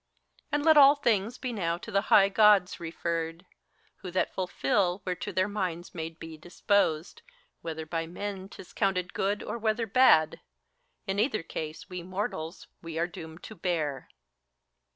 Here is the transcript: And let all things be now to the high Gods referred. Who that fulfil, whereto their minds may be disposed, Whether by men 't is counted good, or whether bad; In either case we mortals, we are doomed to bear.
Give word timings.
And 0.51 0.65
let 0.65 0.77
all 0.77 0.95
things 0.95 1.37
be 1.37 1.53
now 1.53 1.77
to 1.77 1.91
the 1.91 2.01
high 2.09 2.27
Gods 2.27 2.79
referred. 2.79 3.45
Who 3.97 4.09
that 4.09 4.33
fulfil, 4.33 5.03
whereto 5.05 5.31
their 5.31 5.47
minds 5.47 5.93
may 5.93 6.09
be 6.09 6.37
disposed, 6.37 7.21
Whether 7.61 7.85
by 7.85 8.07
men 8.07 8.49
't 8.49 8.59
is 8.59 8.73
counted 8.73 9.13
good, 9.13 9.43
or 9.43 9.59
whether 9.59 9.85
bad; 9.85 10.39
In 11.05 11.19
either 11.19 11.43
case 11.43 11.87
we 11.87 12.01
mortals, 12.01 12.65
we 12.81 12.97
are 12.97 13.05
doomed 13.05 13.43
to 13.43 13.53
bear. 13.53 14.09